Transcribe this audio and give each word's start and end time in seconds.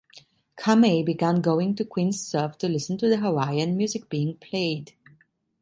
Kamae 0.57 1.05
began 1.05 1.41
going 1.41 1.75
to 1.75 1.85
Queen's 1.85 2.19
Surf 2.19 2.57
to 2.57 2.67
listen 2.67 2.97
to 2.97 3.07
the 3.07 3.17
Hawaiian 3.17 3.77
music 3.77 4.09
being 4.09 4.35
played. 4.35 4.95